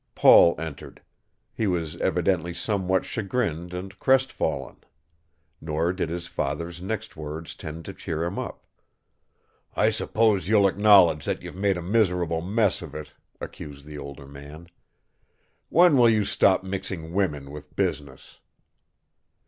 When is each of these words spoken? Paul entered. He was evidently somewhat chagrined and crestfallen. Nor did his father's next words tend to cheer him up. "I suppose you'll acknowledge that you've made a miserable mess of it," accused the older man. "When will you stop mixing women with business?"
Paul 0.15 0.55
entered. 0.59 1.03
He 1.53 1.67
was 1.67 1.95
evidently 1.97 2.55
somewhat 2.55 3.05
chagrined 3.05 3.71
and 3.71 3.99
crestfallen. 3.99 4.77
Nor 5.61 5.93
did 5.93 6.09
his 6.09 6.25
father's 6.25 6.81
next 6.81 7.15
words 7.15 7.53
tend 7.53 7.85
to 7.85 7.93
cheer 7.93 8.23
him 8.23 8.39
up. 8.39 8.65
"I 9.75 9.91
suppose 9.91 10.47
you'll 10.47 10.65
acknowledge 10.67 11.23
that 11.25 11.43
you've 11.43 11.55
made 11.55 11.77
a 11.77 11.83
miserable 11.83 12.41
mess 12.41 12.81
of 12.81 12.95
it," 12.95 13.13
accused 13.39 13.85
the 13.85 13.99
older 13.99 14.25
man. 14.25 14.69
"When 15.69 15.95
will 15.97 16.09
you 16.09 16.25
stop 16.25 16.63
mixing 16.63 17.13
women 17.13 17.51
with 17.51 17.75
business?" 17.75 18.39